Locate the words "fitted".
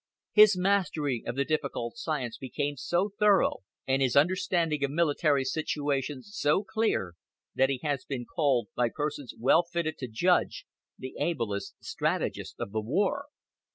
9.61-9.99